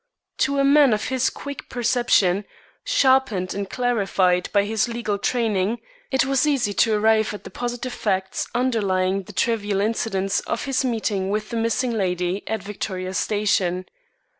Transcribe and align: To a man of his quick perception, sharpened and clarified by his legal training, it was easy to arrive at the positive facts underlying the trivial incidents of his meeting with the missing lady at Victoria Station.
To 0.39 0.57
a 0.57 0.63
man 0.63 0.93
of 0.93 1.09
his 1.09 1.29
quick 1.29 1.69
perception, 1.69 2.45
sharpened 2.83 3.53
and 3.53 3.69
clarified 3.69 4.49
by 4.51 4.63
his 4.65 4.87
legal 4.87 5.19
training, 5.19 5.77
it 6.09 6.25
was 6.25 6.47
easy 6.47 6.73
to 6.73 6.95
arrive 6.95 7.35
at 7.35 7.43
the 7.43 7.51
positive 7.51 7.93
facts 7.93 8.47
underlying 8.55 9.21
the 9.21 9.31
trivial 9.31 9.79
incidents 9.79 10.39
of 10.39 10.65
his 10.65 10.83
meeting 10.83 11.29
with 11.29 11.51
the 11.51 11.57
missing 11.57 11.91
lady 11.91 12.41
at 12.47 12.63
Victoria 12.63 13.13
Station. 13.13 13.85